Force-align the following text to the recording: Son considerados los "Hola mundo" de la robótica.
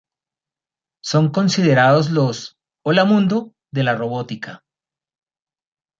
Son 1.03 1.29
considerados 1.31 2.09
los 2.09 2.57
"Hola 2.83 3.05
mundo" 3.05 3.53
de 3.71 3.83
la 3.83 3.93
robótica. 3.95 4.63